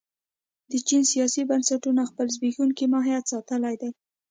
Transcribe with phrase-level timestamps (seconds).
[0.71, 3.91] د چین سیاسي بنسټونو خپل زبېښونکی ماهیت ساتلی دی.